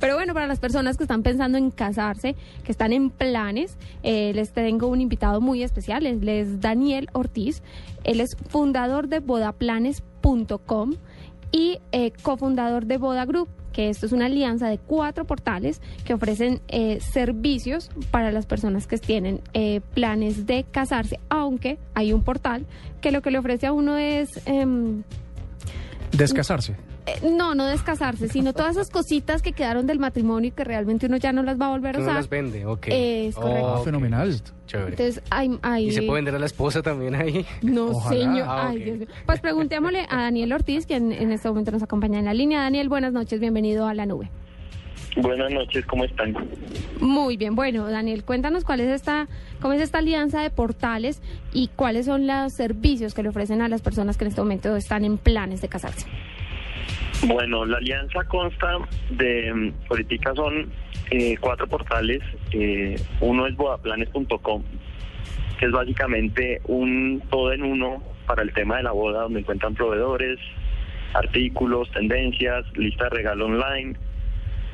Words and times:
Pero 0.00 0.14
bueno, 0.16 0.34
para 0.34 0.46
las 0.46 0.58
personas 0.58 0.96
que 0.96 1.04
están 1.04 1.22
pensando 1.22 1.58
en 1.58 1.70
casarse, 1.70 2.34
que 2.64 2.72
están 2.72 2.92
en 2.92 3.10
planes, 3.10 3.76
eh, 4.02 4.32
les 4.34 4.52
tengo 4.52 4.88
un 4.88 5.00
invitado 5.00 5.40
muy 5.40 5.62
especial. 5.62 6.06
Él 6.06 6.28
es 6.28 6.60
Daniel 6.60 7.08
Ortiz. 7.12 7.62
Él 8.02 8.20
es 8.20 8.36
fundador 8.48 9.08
de 9.08 9.20
bodaplanes.com 9.20 10.94
y 11.52 11.78
eh, 11.92 12.12
cofundador 12.22 12.86
de 12.86 12.96
Boda 12.96 13.24
Group 13.26 13.48
que 13.72 13.88
esto 13.88 14.06
es 14.06 14.12
una 14.12 14.26
alianza 14.26 14.68
de 14.68 14.78
cuatro 14.78 15.24
portales 15.24 15.80
que 16.04 16.14
ofrecen 16.14 16.60
eh, 16.68 16.98
servicios 17.00 17.90
para 18.10 18.32
las 18.32 18.46
personas 18.46 18.86
que 18.86 18.98
tienen 18.98 19.40
eh, 19.54 19.80
planes 19.94 20.46
de 20.46 20.64
casarse, 20.64 21.20
aunque 21.28 21.78
hay 21.94 22.12
un 22.12 22.22
portal 22.22 22.66
que 23.00 23.12
lo 23.12 23.22
que 23.22 23.30
le 23.30 23.38
ofrece 23.38 23.66
a 23.66 23.72
uno 23.72 23.96
es... 23.96 24.28
em, 24.46 25.02
Descasarse. 26.12 26.74
No, 27.22 27.54
no 27.54 27.66
descasarse, 27.66 28.28
sino 28.28 28.52
todas 28.52 28.72
esas 28.76 28.90
cositas 28.90 29.42
que 29.42 29.52
quedaron 29.52 29.86
del 29.86 29.98
matrimonio 29.98 30.48
y 30.48 30.50
que 30.52 30.64
realmente 30.64 31.06
uno 31.06 31.16
ya 31.18 31.32
no 31.32 31.42
las 31.42 31.60
va 31.60 31.66
a 31.66 31.70
volver 31.70 31.90
a 31.90 31.92
Que 31.92 31.98
no 31.98 32.04
usar. 32.04 32.14
las 32.16 32.28
vende, 32.28 32.64
ok. 32.66 32.86
Es 32.90 33.34
correcto. 33.34 33.66
Ah, 33.66 33.78
ok, 33.80 33.84
fenomenal. 33.84 34.34
Chévere. 34.66 34.90
Entonces, 34.90 35.22
hay, 35.30 35.58
hay- 35.62 35.88
¿Y 35.88 35.92
se 35.92 36.02
puede 36.02 36.18
vender 36.18 36.34
a 36.34 36.38
la 36.38 36.46
esposa 36.46 36.80
también 36.82 37.14
ahí? 37.14 37.44
No, 37.62 37.86
Ojalá. 37.90 38.16
señor. 38.20 38.46
Ah, 38.48 38.68
Ay. 38.68 38.82
Dios 38.84 38.98
mío. 38.98 39.06
Pues 39.26 39.40
preguntémosle 39.40 40.06
a 40.08 40.22
Daniel 40.22 40.52
Ortiz, 40.52 40.86
quien 40.86 41.12
en 41.12 41.32
este 41.32 41.48
momento 41.48 41.70
nos 41.72 41.82
acompaña 41.82 42.18
en 42.18 42.24
la 42.24 42.34
línea. 42.34 42.60
Daniel, 42.62 42.88
buenas 42.88 43.12
noches, 43.12 43.40
bienvenido 43.40 43.86
a 43.86 43.94
la 43.94 44.06
nube. 44.06 44.30
Buenas 45.16 45.50
noches, 45.52 45.84
¿cómo 45.86 46.04
están? 46.04 46.36
Muy 47.00 47.36
bien, 47.36 47.56
bueno, 47.56 47.90
Daniel, 47.90 48.22
cuéntanos 48.22 48.62
cuál 48.64 48.78
es 48.80 48.88
esta, 48.88 49.26
cómo 49.60 49.74
es 49.74 49.80
esta 49.80 49.98
alianza 49.98 50.40
de 50.40 50.50
portales 50.50 51.20
y 51.52 51.68
cuáles 51.74 52.06
son 52.06 52.28
los 52.28 52.52
servicios 52.52 53.12
que 53.12 53.24
le 53.24 53.30
ofrecen 53.30 53.60
a 53.60 53.68
las 53.68 53.82
personas 53.82 54.16
que 54.16 54.22
en 54.24 54.28
este 54.28 54.40
momento 54.40 54.76
están 54.76 55.04
en 55.04 55.18
planes 55.18 55.60
de 55.62 55.68
casarse. 55.68 56.06
Bueno, 57.26 57.66
la 57.66 57.76
alianza 57.76 58.24
consta 58.24 58.78
de, 59.10 59.52
mm, 59.52 59.72
ahorita 59.90 60.34
son 60.34 60.70
eh, 61.10 61.36
cuatro 61.38 61.66
portales. 61.66 62.22
eh, 62.52 62.96
uno 63.20 63.46
es 63.46 63.56
bodaplanes.com, 63.56 64.62
que 65.58 65.66
es 65.66 65.72
básicamente 65.72 66.60
un 66.64 67.22
todo 67.30 67.52
en 67.52 67.62
uno 67.62 68.02
para 68.26 68.42
el 68.42 68.52
tema 68.52 68.78
de 68.78 68.84
la 68.84 68.92
boda, 68.92 69.22
donde 69.22 69.40
encuentran 69.40 69.74
proveedores, 69.74 70.38
artículos, 71.12 71.90
tendencias, 71.90 72.64
lista 72.76 73.04
de 73.04 73.10
regalo 73.10 73.46
online. 73.46 73.96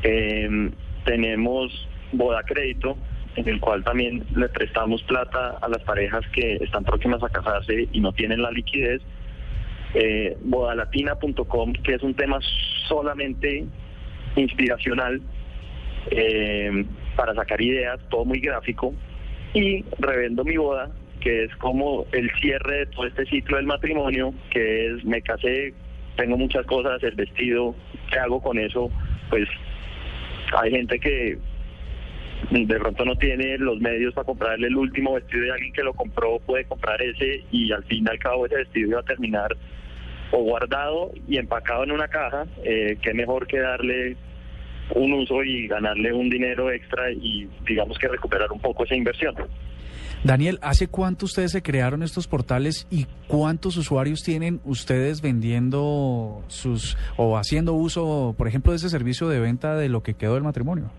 Eh, 0.02 0.70
tenemos 1.04 1.88
Boda 2.12 2.42
Crédito, 2.44 2.96
en 3.36 3.48
el 3.48 3.60
cual 3.60 3.82
también 3.82 4.24
le 4.34 4.48
prestamos 4.48 5.02
plata 5.02 5.58
a 5.60 5.68
las 5.68 5.82
parejas 5.82 6.24
que 6.32 6.56
están 6.56 6.84
próximas 6.84 7.22
a 7.22 7.28
casarse 7.28 7.88
y 7.92 8.00
no 8.00 8.12
tienen 8.12 8.42
la 8.42 8.50
liquidez. 8.50 9.02
Eh, 9.98 10.36
bodalatina.com, 10.42 11.72
que 11.72 11.94
es 11.94 12.02
un 12.02 12.12
tema 12.12 12.38
solamente 12.86 13.64
inspiracional 14.36 15.22
eh, 16.10 16.84
para 17.16 17.34
sacar 17.34 17.62
ideas, 17.62 17.98
todo 18.10 18.26
muy 18.26 18.40
gráfico, 18.40 18.92
y 19.54 19.86
Revendo 19.98 20.44
mi 20.44 20.58
boda, 20.58 20.90
que 21.20 21.44
es 21.44 21.56
como 21.56 22.04
el 22.12 22.30
cierre 22.42 22.80
de 22.80 22.86
todo 22.86 23.06
este 23.06 23.24
ciclo 23.24 23.56
del 23.56 23.64
matrimonio, 23.64 24.34
que 24.50 24.88
es 24.88 25.04
me 25.06 25.22
casé, 25.22 25.72
tengo 26.16 26.36
muchas 26.36 26.66
cosas, 26.66 27.02
el 27.02 27.14
vestido, 27.14 27.74
¿qué 28.10 28.18
hago 28.18 28.42
con 28.42 28.58
eso? 28.58 28.90
Pues 29.30 29.48
hay 30.60 30.72
gente 30.72 31.00
que 31.00 31.38
de 32.50 32.78
pronto 32.78 33.06
no 33.06 33.16
tiene 33.16 33.56
los 33.56 33.80
medios 33.80 34.12
para 34.12 34.26
comprarle 34.26 34.66
el 34.66 34.76
último 34.76 35.14
vestido 35.14 35.44
de 35.44 35.52
alguien 35.52 35.72
que 35.72 35.82
lo 35.82 35.94
compró, 35.94 36.38
puede 36.40 36.66
comprar 36.66 37.00
ese 37.00 37.44
y 37.50 37.72
al 37.72 37.82
fin 37.84 38.04
y 38.06 38.10
al 38.10 38.18
cabo 38.18 38.44
ese 38.44 38.56
vestido 38.56 38.90
iba 38.90 39.00
a 39.00 39.04
terminar 39.04 39.56
o 40.32 40.42
guardado 40.42 41.12
y 41.28 41.38
empacado 41.38 41.84
en 41.84 41.92
una 41.92 42.08
caja, 42.08 42.46
eh, 42.64 42.98
qué 43.02 43.14
mejor 43.14 43.46
que 43.46 43.58
darle 43.58 44.16
un 44.94 45.12
uso 45.12 45.42
y 45.42 45.66
ganarle 45.66 46.12
un 46.12 46.30
dinero 46.30 46.70
extra 46.70 47.10
y 47.10 47.48
digamos 47.66 47.98
que 47.98 48.08
recuperar 48.08 48.50
un 48.52 48.60
poco 48.60 48.84
esa 48.84 48.94
inversión. 48.94 49.34
Daniel, 50.24 50.58
¿hace 50.62 50.88
cuánto 50.88 51.26
ustedes 51.26 51.52
se 51.52 51.62
crearon 51.62 52.02
estos 52.02 52.26
portales 52.26 52.86
y 52.90 53.06
cuántos 53.28 53.76
usuarios 53.76 54.22
tienen 54.22 54.60
ustedes 54.64 55.22
vendiendo 55.22 56.42
sus 56.48 56.96
o 57.16 57.36
haciendo 57.36 57.74
uso, 57.74 58.34
por 58.36 58.48
ejemplo, 58.48 58.72
de 58.72 58.76
ese 58.76 58.88
servicio 58.88 59.28
de 59.28 59.40
venta 59.40 59.76
de 59.76 59.88
lo 59.88 60.02
que 60.02 60.14
quedó 60.14 60.34
del 60.34 60.42
matrimonio? 60.42 60.90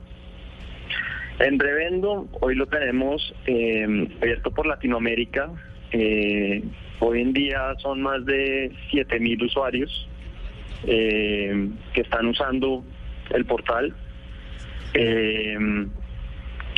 En 1.40 1.60
Revendo, 1.60 2.28
hoy 2.42 2.56
lo 2.56 2.66
tenemos 2.68 3.34
eh, 3.46 3.86
abierto 4.22 4.52
por 4.52 4.66
Latinoamérica. 4.66 5.50
Eh, 5.92 6.64
hoy 7.00 7.22
en 7.22 7.34
día 7.34 7.74
son 7.82 8.02
más 8.02 8.26
de 8.26 8.72
7.000 8.92 9.46
usuarios 9.46 10.08
eh, 10.86 11.70
que 11.94 12.02
están 12.02 12.28
usando 12.28 12.84
el 13.32 13.46
portal. 13.46 13.94
Eh, 14.94 15.58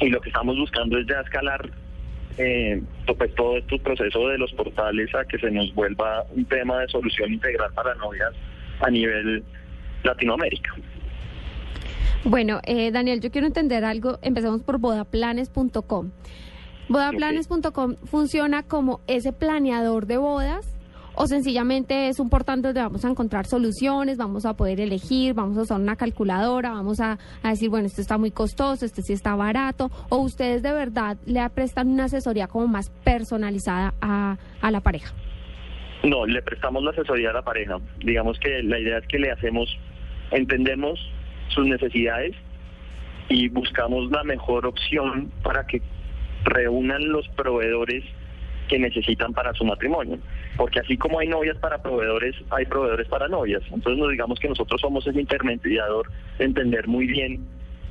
y 0.02 0.10
lo 0.10 0.22
que 0.22 0.30
estamos 0.30 0.58
buscando 0.58 0.98
es 0.98 1.08
ya 1.08 1.22
escalar 1.22 1.70
eh, 2.38 2.82
pues, 3.18 3.36
todo 3.36 3.58
este 3.58 3.78
proceso 3.80 4.28
de 4.30 4.38
los 4.38 4.52
portales 4.54 5.14
a 5.14 5.26
que 5.26 5.38
se 5.38 5.52
nos 5.52 5.74
vuelva 5.76 6.24
un 6.34 6.46
tema 6.46 6.80
de 6.80 6.88
solución 6.88 7.34
integral 7.34 7.72
para 7.74 7.94
novias 7.96 8.32
a 8.80 8.90
nivel 8.90 9.44
Latinoamérica. 10.04 10.74
Bueno, 12.24 12.60
eh, 12.66 12.92
Daniel, 12.92 13.22
yo 13.22 13.32
quiero 13.32 13.48
entender 13.48 13.84
algo. 13.84 14.20
Empecemos 14.22 14.62
por 14.64 14.78
bodaplanes.com. 14.80 16.12
Bodaplanes.com 16.90 17.96
funciona 18.06 18.64
como 18.64 19.00
ese 19.08 19.32
planeador 19.32 20.08
de 20.08 20.18
bodas 20.18 20.76
o 21.14 21.28
sencillamente 21.28 22.08
es 22.08 22.20
un 22.20 22.30
portal 22.30 22.62
donde 22.62 22.82
vamos 22.82 23.04
a 23.06 23.10
encontrar 23.10 23.46
soluciones, 23.46 24.18
vamos 24.18 24.46
a 24.46 24.56
poder 24.56 24.80
elegir, 24.80 25.34
vamos 25.34 25.58
a 25.58 25.62
usar 25.62 25.80
una 25.80 25.96
calculadora, 25.96 26.72
vamos 26.72 27.00
a, 27.00 27.20
a 27.44 27.50
decir, 27.50 27.70
bueno, 27.70 27.88
esto 27.88 28.02
está 28.02 28.18
muy 28.18 28.32
costoso, 28.32 28.86
este 28.86 29.02
sí 29.02 29.14
está 29.14 29.36
barato, 29.36 29.92
o 30.10 30.18
ustedes 30.18 30.64
de 30.64 30.72
verdad 30.72 31.18
le 31.26 31.48
prestan 31.50 31.90
una 31.90 32.06
asesoría 32.06 32.48
como 32.48 32.68
más 32.68 32.90
personalizada 33.04 33.94
a, 34.02 34.38
a 34.62 34.72
la 34.72 34.80
pareja. 34.80 35.14
No, 36.04 36.26
le 36.26 36.42
prestamos 36.42 36.84
la 36.84 36.92
asesoría 36.92 37.32
a 37.32 37.34
la 37.34 37.42
pareja. 37.42 37.78
Digamos 38.00 38.40
que 38.40 38.64
la 38.64 38.80
idea 38.80 39.00
es 39.00 39.08
que 39.08 39.20
le 39.20 39.32
hacemos, 39.32 39.68
entendemos 40.32 40.98
sus 41.50 41.68
necesidades 41.68 42.34
y 43.28 43.50
buscamos 43.50 44.10
la 44.10 44.24
mejor 44.24 44.66
opción 44.66 45.30
para 45.44 45.68
que 45.68 45.82
reúnan 46.44 47.10
los 47.10 47.28
proveedores 47.30 48.04
que 48.68 48.80
necesitan 48.80 49.34
para 49.34 49.54
su 49.54 49.66
matrimonio. 49.66 50.20
Porque 50.56 50.80
así 50.80 50.98
como 50.98 51.20
hay 51.20 51.28
novias 51.28 51.58
para 51.58 51.82
proveedores, 51.82 52.36
hay 52.52 52.66
proveedores 52.66 53.08
para 53.08 53.28
novias. 53.28 53.62
Entonces 53.72 53.98
nos 53.98 54.12
digamos 54.12 54.40
que 54.40 54.48
nosotros 54.48 54.80
somos 54.80 55.06
ese 55.08 55.20
intermediador 55.20 56.10
de 56.38 56.46
entender 56.46 56.88
muy 56.88 57.08
bien 57.08 57.46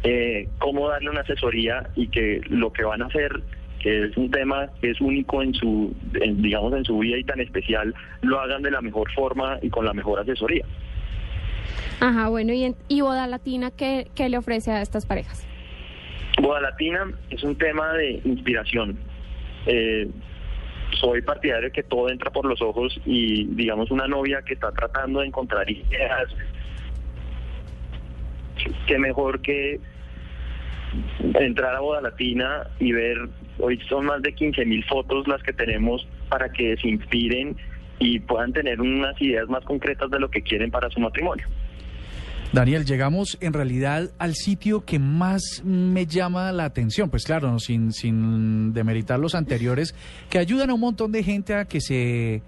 eh, 0.05 0.49
cómo 0.59 0.89
darle 0.89 1.11
una 1.11 1.21
asesoría 1.23 1.89
y 1.97 2.09
que 2.09 2.41
lo 2.49 2.73
que 2.73 2.85
van 2.85 3.03
a 3.03 3.07
hacer 3.07 3.43
que 3.79 4.07
es 4.07 4.17
un 4.17 4.31
tema 4.31 4.69
que 4.81 4.91
es 4.91 5.01
único 5.01 5.43
en 5.43 5.55
su, 5.55 5.95
en, 6.21 6.43
digamos, 6.43 6.73
en 6.75 6.85
su 6.85 6.99
vida 6.99 7.17
y 7.17 7.25
tan 7.25 7.41
especial, 7.41 7.95
lo 8.23 8.41
hagan 8.41 8.63
de 8.63 8.71
la 8.71 8.81
mejor 8.81 9.11
forma 9.13 9.59
y 9.63 9.71
con 9.71 9.85
la 9.85 9.93
mejor 9.93 10.19
asesoría. 10.21 10.65
Ajá, 12.01 12.29
bueno, 12.29 12.53
y, 12.53 12.65
en, 12.65 12.77
y 12.89 13.01
Boda 13.01 13.27
Latina, 13.27 13.71
¿qué, 13.71 14.09
¿qué 14.15 14.29
le 14.29 14.39
ofrece 14.39 14.73
a 14.73 14.83
estas 14.83 15.07
parejas? 15.07 15.47
Boda 16.41 16.61
Latina 16.61 17.11
es 17.31 17.43
un 17.43 17.57
tema 17.57 17.93
de 17.95 18.21
inspiración. 18.25 18.99
Eh, 19.67 20.09
soy 21.01 21.23
partidario 21.23 21.69
de 21.69 21.73
que 21.73 21.83
todo 21.83 22.09
entra 22.09 22.31
por 22.31 22.47
los 22.47 22.61
ojos 22.63 22.99
y, 23.05 23.47
digamos, 23.55 23.91
una 23.91 24.07
novia 24.07 24.43
que 24.43 24.55
está 24.55 24.73
tratando 24.73 25.21
de 25.21 25.27
encontrar 25.27 25.69
ideas, 25.71 26.29
qué 28.87 28.99
mejor 28.99 29.41
que 29.41 29.81
entrar 31.35 31.75
a 31.75 31.81
Boda 31.81 32.01
Latina 32.01 32.67
y 32.79 32.93
ver, 32.93 33.29
hoy 33.59 33.79
son 33.89 34.07
más 34.07 34.23
de 34.23 34.35
15 34.35 34.65
mil 34.65 34.85
fotos 34.85 35.29
las 35.29 35.43
que 35.43 35.53
tenemos 35.53 36.07
para 36.29 36.51
que 36.51 36.77
se 36.77 36.89
inspiren 36.89 37.57
y 37.99 38.21
puedan 38.21 38.53
tener 38.53 38.81
unas 38.81 39.21
ideas 39.21 39.49
más 39.49 39.65
concretas 39.65 40.11
de 40.11 40.19
lo 40.19 40.31
que 40.31 40.43
quieren 40.43 40.71
para 40.71 40.89
su 40.91 41.01
matrimonio. 41.01 41.47
Daniel, 42.53 42.85
llegamos 42.87 43.37
en 43.41 43.53
realidad 43.53 44.11
al 44.19 44.35
sitio 44.35 44.85
que 44.85 44.99
más 44.99 45.63
me 45.65 46.07
llama 46.07 46.51
la 46.53 46.65
atención, 46.65 47.11
pues 47.11 47.25
claro, 47.25 47.51
no, 47.53 47.59
sin, 47.59 47.93
sin 47.93 48.73
demeritar 48.73 49.19
los 49.19 49.35
anteriores, 49.35 49.95
que 50.31 50.39
ayudan 50.39 50.71
a 50.71 50.75
un 50.75 50.81
montón 50.81 51.13
de 51.13 51.23
gente 51.23 51.55
a 51.55 51.67
que 51.67 51.81
se 51.83 52.41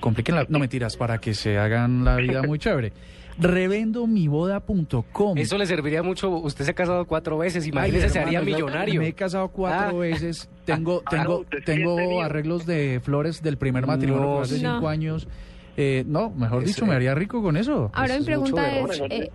compliquen 0.00 0.34
la, 0.34 0.46
no 0.48 0.58
mentiras, 0.58 0.96
para 0.96 1.18
que 1.18 1.32
se 1.32 1.58
hagan 1.58 2.04
la 2.04 2.16
vida 2.16 2.42
muy 2.42 2.58
chévere. 2.58 2.92
revendomiboda.com. 3.38 5.38
Eso 5.38 5.58
le 5.58 5.66
serviría 5.66 6.02
mucho. 6.02 6.28
Usted 6.30 6.64
se 6.64 6.70
ha 6.72 6.74
casado 6.74 7.04
cuatro 7.06 7.38
veces, 7.38 7.66
imagínese, 7.66 8.04
Ay, 8.06 8.10
se 8.10 8.18
haría 8.18 8.42
millonario. 8.42 9.00
Me 9.00 9.08
he 9.08 9.12
casado 9.12 9.48
cuatro 9.48 9.98
Ah. 9.98 10.00
veces. 10.00 10.48
Tengo, 10.64 11.02
Ah, 11.06 11.10
tengo, 11.10 11.44
tengo 11.64 12.20
arreglos 12.22 12.66
de 12.66 13.00
flores 13.02 13.42
del 13.42 13.58
primer 13.58 13.86
matrimonio 13.86 14.24
No, 14.26 14.40
hace 14.40 14.60
no. 14.60 14.74
cinco 14.74 14.88
años. 14.88 15.28
Eh, 15.76 16.04
no, 16.06 16.30
mejor 16.30 16.64
dicho, 16.64 16.86
me 16.86 16.94
haría 16.94 17.14
rico 17.14 17.42
con 17.42 17.56
eso. 17.56 17.90
Ahora 17.92 18.14
Eso 18.14 18.14
mi 18.14 18.20
es 18.20 18.26
pregunta 18.26 18.78
es, 18.78 19.02
eh, 19.10 19.30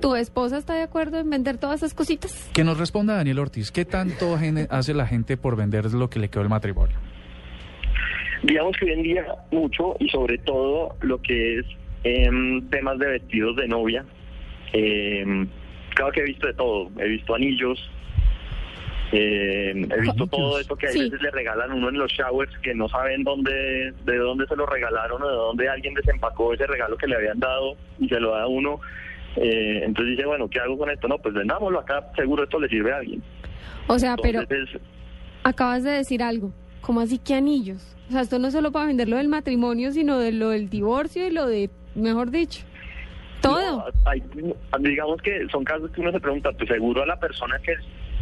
¿tu 0.00 0.14
esposa 0.14 0.58
está 0.58 0.74
de 0.74 0.82
acuerdo 0.82 1.18
en 1.18 1.30
vender 1.30 1.58
todas 1.58 1.76
esas 1.76 1.94
cositas? 1.94 2.50
Que 2.52 2.64
nos 2.64 2.78
responda 2.78 3.16
Daniel 3.16 3.38
Ortiz. 3.38 3.70
¿Qué 3.70 3.84
tanto 3.84 4.36
hace 4.70 4.94
la 4.94 5.06
gente 5.06 5.36
por 5.36 5.56
vender 5.56 5.86
lo 5.92 6.10
que 6.10 6.18
le 6.18 6.28
quedó 6.28 6.42
el 6.42 6.48
matrimonio? 6.50 6.96
Digamos 8.42 8.76
que 8.76 8.84
hoy 8.84 8.92
en 8.92 9.02
día 9.02 9.24
mucho 9.50 9.96
y 9.98 10.08
sobre 10.08 10.38
todo 10.38 10.96
lo 11.00 11.20
que 11.22 11.60
es 11.60 11.66
em, 12.04 12.68
temas 12.68 12.98
de 12.98 13.06
vestidos 13.06 13.56
de 13.56 13.66
novia. 13.66 14.04
Em, 14.72 15.48
claro 15.94 16.12
que 16.12 16.20
he 16.20 16.24
visto 16.24 16.46
de 16.46 16.54
todo. 16.54 16.90
He 16.98 17.08
visto 17.08 17.34
anillos. 17.34 17.90
Em, 19.12 19.90
he 19.90 20.00
visto 20.00 20.26
todo 20.26 20.58
esto 20.58 20.76
que 20.76 20.86
a 20.86 20.90
Sí. 20.90 21.00
veces 21.00 21.20
le 21.22 21.30
regalan 21.30 21.72
uno 21.72 21.88
en 21.88 21.98
los 21.98 22.10
showers 22.10 22.50
que 22.58 22.74
no 22.74 22.88
saben 22.88 23.22
dónde, 23.24 23.92
de 24.04 24.16
dónde 24.18 24.46
se 24.46 24.56
lo 24.56 24.66
regalaron 24.66 25.22
o 25.22 25.28
de 25.28 25.34
dónde 25.34 25.68
alguien 25.68 25.94
desempacó 25.94 26.52
ese 26.54 26.66
regalo 26.66 26.96
que 26.96 27.06
le 27.06 27.16
habían 27.16 27.38
dado 27.38 27.76
y 27.98 28.08
se 28.08 28.18
lo 28.20 28.32
da 28.32 28.42
a 28.42 28.46
uno. 28.48 28.80
Eh, 29.36 29.82
entonces 29.84 30.16
dice, 30.16 30.26
bueno, 30.26 30.48
¿qué 30.48 30.58
hago 30.60 30.78
con 30.78 30.90
esto? 30.90 31.08
No, 31.08 31.18
pues 31.18 31.34
vendámoslo 31.34 31.78
acá, 31.80 32.10
seguro 32.16 32.44
esto 32.44 32.58
le 32.58 32.68
sirve 32.68 32.92
a 32.92 32.96
alguien. 32.96 33.22
O 33.86 33.98
sea, 33.98 34.16
pero 34.16 34.40
acabas 35.44 35.84
de 35.84 35.90
decir 35.90 36.22
algo. 36.22 36.52
¿Cómo 36.80 37.00
así 37.00 37.18
que 37.18 37.34
anillos? 37.34 37.96
O 38.08 38.12
sea, 38.12 38.20
esto 38.22 38.38
no 38.38 38.48
es 38.48 38.54
solo 38.54 38.70
para 38.72 38.86
vender 38.86 39.08
lo 39.08 39.16
del 39.16 39.28
matrimonio, 39.28 39.90
sino 39.92 40.18
de 40.18 40.32
lo 40.32 40.50
del 40.50 40.68
divorcio 40.70 41.26
y 41.26 41.30
lo 41.32 41.46
de, 41.46 41.68
mejor 41.94 42.30
dicho, 42.30 42.64
todo. 43.42 43.78
No, 43.78 43.84
hay- 44.04 44.22
digamos 44.80 45.20
que 45.22 45.46
son 45.50 45.64
casos 45.64 45.90
que 45.90 46.00
uno 46.00 46.12
se 46.12 46.20
pregunta, 46.20 46.50
pues 46.52 46.68
seguro 46.68 47.02
a 47.02 47.06
la 47.06 47.18
persona 47.18 47.58
que 47.64 47.74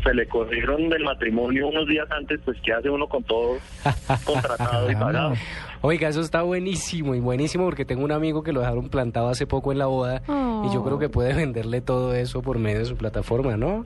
se 0.04 0.14
le 0.14 0.26
corrieron 0.26 0.88
del 0.88 1.02
matrimonio 1.02 1.68
unos 1.68 1.88
días 1.88 2.06
antes, 2.10 2.40
pues 2.44 2.58
¿qué 2.62 2.72
hace 2.72 2.90
uno 2.90 3.08
con 3.08 3.24
todo 3.24 3.56
contratado 4.24 4.90
y 4.90 4.94
pagado? 4.94 5.34
Oiga, 5.80 6.08
eso 6.08 6.20
está 6.20 6.42
buenísimo 6.42 7.14
y 7.14 7.20
buenísimo 7.20 7.64
porque 7.64 7.84
tengo 7.84 8.04
un 8.04 8.12
amigo 8.12 8.42
que 8.42 8.52
lo 8.52 8.60
dejaron 8.60 8.88
plantado 8.88 9.28
hace 9.28 9.46
poco 9.46 9.72
en 9.72 9.78
la 9.78 9.86
boda 9.86 10.22
y 10.28 10.72
yo 10.72 10.84
creo 10.84 10.98
que 10.98 11.08
puede 11.08 11.34
venderle 11.34 11.80
todo 11.80 12.14
eso 12.14 12.42
por 12.42 12.58
medio 12.58 12.78
de 12.78 12.84
su 12.84 12.96
plataforma, 12.96 13.56
¿no? 13.56 13.84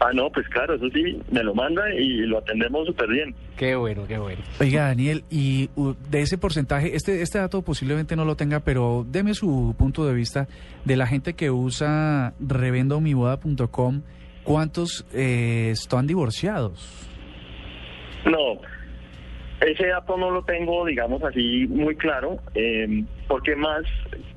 Ah, 0.00 0.10
no, 0.12 0.30
pues 0.30 0.48
claro, 0.48 0.74
eso 0.74 0.88
sí, 0.92 1.20
me 1.30 1.44
lo 1.44 1.54
manda 1.54 1.94
y 1.94 2.26
lo 2.26 2.38
atendemos 2.38 2.88
súper 2.88 3.08
bien. 3.08 3.36
Qué 3.56 3.76
bueno, 3.76 4.02
qué 4.08 4.18
bueno. 4.18 4.42
Oiga, 4.58 4.86
Daniel, 4.86 5.22
y 5.30 5.70
uh, 5.76 5.94
de 6.10 6.22
ese 6.22 6.38
porcentaje, 6.38 6.96
este, 6.96 7.22
este 7.22 7.38
dato 7.38 7.62
posiblemente 7.62 8.16
no 8.16 8.24
lo 8.24 8.34
tenga, 8.34 8.58
pero 8.60 9.06
deme 9.08 9.34
su 9.34 9.76
punto 9.78 10.04
de 10.04 10.12
vista 10.12 10.48
de 10.84 10.96
la 10.96 11.06
gente 11.06 11.34
que 11.34 11.52
usa 11.52 12.34
revendomiboda.com, 12.40 14.02
¿cuántos 14.44 15.06
eh, 15.12 15.70
están 15.72 16.06
divorciados? 16.06 17.08
No, 18.24 18.60
ese 19.60 19.86
dato 19.86 20.16
no 20.16 20.30
lo 20.30 20.42
tengo, 20.44 20.84
digamos 20.86 21.22
así, 21.22 21.66
muy 21.68 21.96
claro, 21.96 22.38
eh, 22.54 23.04
porque 23.28 23.56
más 23.56 23.82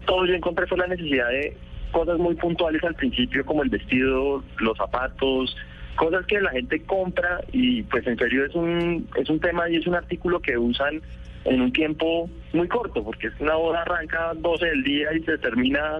todo 0.05 0.25
yo 0.25 0.33
encontré 0.33 0.67
fue 0.67 0.77
la 0.77 0.87
necesidad 0.87 1.29
de 1.29 1.57
cosas 1.91 2.17
muy 2.17 2.35
puntuales 2.35 2.83
al 2.83 2.95
principio, 2.95 3.45
como 3.45 3.63
el 3.63 3.69
vestido, 3.69 4.43
los 4.59 4.77
zapatos, 4.77 5.55
cosas 5.95 6.25
que 6.25 6.41
la 6.41 6.51
gente 6.51 6.83
compra 6.83 7.41
y 7.51 7.83
pues 7.83 8.05
en 8.05 8.17
serio 8.17 8.45
es 8.45 8.53
un, 8.53 9.07
es 9.15 9.29
un 9.29 9.39
tema 9.39 9.69
y 9.69 9.77
es 9.77 9.87
un 9.87 9.95
artículo 9.95 10.39
que 10.39 10.57
usan 10.57 11.01
en 11.45 11.61
un 11.61 11.71
tiempo 11.71 12.29
muy 12.53 12.67
corto, 12.67 13.03
porque 13.03 13.27
es 13.27 13.33
una 13.39 13.55
boda 13.55 13.81
arranca 13.81 14.33
12 14.35 14.65
del 14.65 14.83
día 14.83 15.13
y 15.13 15.21
se 15.21 15.37
termina, 15.37 15.99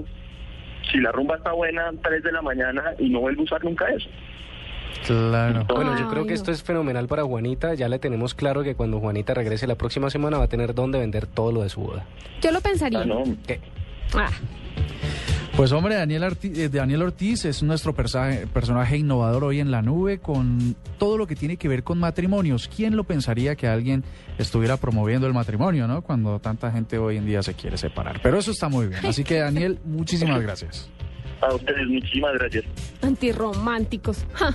si 0.95 1.01
la 1.01 1.12
rumba 1.12 1.36
está 1.36 1.51
buena, 1.51 1.92
3 2.01 2.24
de 2.24 2.31
la 2.31 2.42
mañana 2.42 2.94
y 2.97 3.09
no 3.09 3.19
vuelve 3.19 3.42
a 3.42 3.44
usar 3.44 3.63
nunca 3.63 3.86
eso. 3.89 4.09
Claro. 5.06 5.65
Bueno, 5.65 5.97
yo 6.00 6.09
creo 6.09 6.25
que 6.25 6.33
esto 6.33 6.51
es 6.51 6.63
fenomenal 6.63 7.07
para 7.07 7.24
Juanita. 7.24 7.74
Ya 7.74 7.89
le 7.89 8.00
tenemos 8.00 8.33
claro 8.33 8.63
que 8.63 8.75
cuando 8.75 9.00
Juanita 9.00 9.33
regrese 9.33 9.68
la 9.68 9.75
próxima 9.75 10.09
semana 10.09 10.38
va 10.38 10.45
a 10.45 10.47
tener 10.47 10.74
dónde 10.74 11.00
vender 11.00 11.27
todo 11.27 11.51
lo 11.51 11.63
de 11.63 11.69
su 11.69 11.81
boda. 11.81 12.06
Yo 12.42 12.51
lo 12.51 12.62
pensaría. 12.62 13.01
Ah, 13.01 13.06
no. 13.06 13.24
¿Qué? 13.45 13.59
Ah, 14.13 14.30
Pues 15.57 15.72
hombre, 15.72 15.96
Daniel, 15.96 16.24
Arti- 16.24 16.52
eh, 16.57 16.68
Daniel 16.68 17.02
Ortiz 17.04 17.46
es 17.46 17.63
nuestro 17.63 17.94
personaje 17.96 18.98
innovador 18.98 19.46
hoy 19.46 19.62
en 19.62 19.72
la 19.72 19.81
nube 19.81 20.19
con 20.19 20.75
todo 20.98 21.18
lo 21.18 21.28
que 21.28 21.36
tiene 21.38 21.56
que 21.56 21.69
ver 21.69 21.81
con 21.84 21.98
matrimonios. 21.98 22.68
¿Quién 22.68 22.98
lo 22.98 23.06
pensaría 23.06 23.56
que 23.56 23.66
alguien 23.69 24.04
estuviera 24.38 24.75
promoviendo 24.75 25.28
el 25.28 25.34
matrimonio, 25.34 25.88
no? 25.88 26.02
Cuando 26.02 26.40
tanta 26.40 26.72
gente 26.74 26.98
hoy 26.98 27.16
en 27.16 27.25
día 27.25 27.42
se 27.42 27.54
quiere 27.54 27.78
separar. 27.78 28.19
Pero 28.22 28.38
eso 28.38 28.52
está 28.52 28.68
muy 28.68 28.88
bien. 28.88 29.06
Así 29.06 29.24
que 29.24 29.40
Daniel, 29.40 29.80
muchísimas 29.86 30.42
gracias. 30.42 30.90
A 31.42 31.54
ustedes 31.54 31.88
muchísimas 31.88 32.34
gracias. 32.34 32.66
antirrománticos. 33.02 34.25
Ja. 34.34 34.52